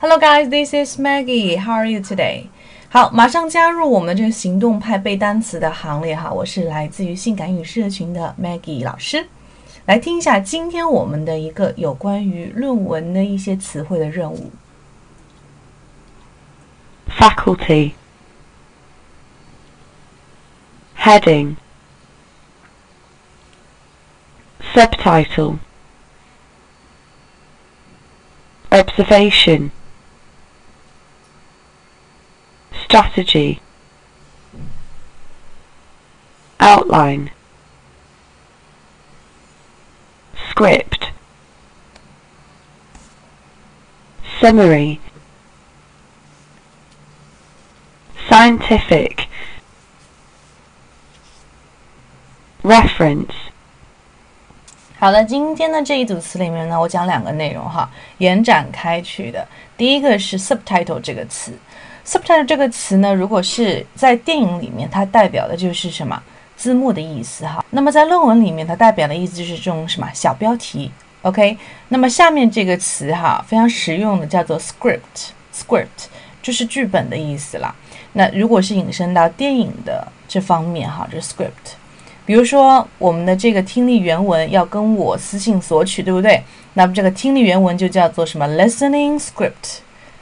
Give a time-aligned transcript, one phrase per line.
[0.00, 1.56] Hello guys, this is Maggie.
[1.56, 2.46] How are you today?
[2.88, 6.32] 好，马上加入我们这个行动派背单词的行列哈！
[6.32, 9.26] 我是来自于性感与社群的 Maggie 老师，
[9.86, 14.50] 来听一下今天我们的一个有关于论文的一些词汇的任务。
[17.18, 17.92] Faculty
[20.98, 21.56] Heading
[24.74, 25.58] Subtitle
[28.70, 29.70] Observation
[32.90, 33.58] Strategy
[36.58, 37.30] Outline
[40.50, 41.10] Script
[44.40, 44.98] Summary
[48.28, 49.26] Scientific
[52.62, 53.32] Reference
[54.98, 59.46] 好了，今天的这一组词里面呢，我讲两个内容哈，延展开去的。
[59.76, 61.52] 第一个是 subtitle 这个词。
[62.05, 66.21] Subtitle 这个词呢，如果是在电影里面，它代表的就是什么
[66.57, 67.63] 字幕的意思哈。
[67.69, 70.91] 那么在论文里面，它代表的意思就是这种什么小标题。
[71.23, 71.57] OK，
[71.89, 76.07] 那么下面这个词哈，非常实用的叫做 script，script
[76.41, 77.73] 就是剧本的意思啦。
[78.13, 81.75] 那如果是引申到电影的这方面哈，就是 script。
[82.25, 86.41] 比如说我们的这个听力原文要跟我私信索取，对不对？
[86.73, 89.79] 那么这个听力原文就叫做什么 listening script。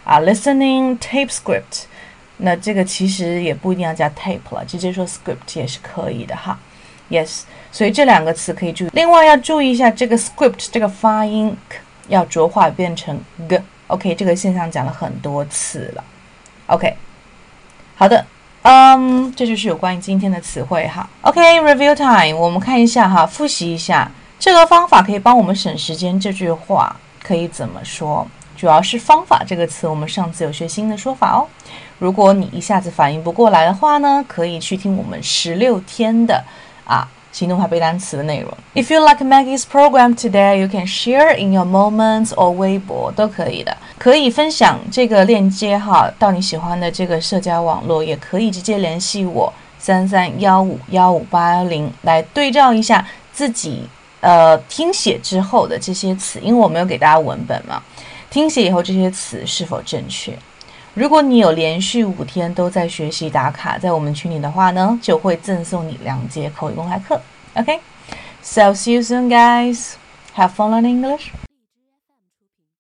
[0.09, 1.83] 啊，listening tape script，
[2.37, 6.57] 那这个其实也不一定要加 tape 了，直接说 script 也是可以的哈。
[7.11, 8.89] Yes，所以这两个词可以注意。
[8.93, 11.55] 另外要注意一下这个 script 这个发音
[12.07, 13.61] 要浊化变成 g。
[13.85, 16.03] OK，这个现象讲了很多次了。
[16.65, 16.95] OK，
[17.95, 18.25] 好的，
[18.63, 21.07] 嗯，这就是有关于今天的词汇哈。
[21.21, 26.19] OK，review time，我们看一下哈，复习一下这个方法可以帮我们省时间。
[26.19, 28.27] 这句话可以怎么说？
[28.59, 31.47] 主要是方法这个词，我们上次有学新的说法哦。
[31.97, 36.43] 如果你一下子反应不过来的话呢，可以去听我们十六天的
[36.83, 38.51] 啊行动派背单词的内容。
[38.75, 53.87] If you like Maggie's program today, you can share in your moments or 微博都可以的，可以分享这个链接哈到你喜欢的这个社交网络，也可以直接联系我三三幺五幺五八幺零来对照一下自己
[54.19, 57.81] 呃听写之后的这些词，因为我没有给大家文本嘛。
[58.29, 60.37] 听写以后这些词是否正确？
[60.93, 67.19] 如果你有连续五天都在学习打卡在我们群里的话呢，就会赠送你两节口语公开课。
[67.53, 69.93] OK，so see you soon, guys.
[70.35, 71.29] Have fun learning English.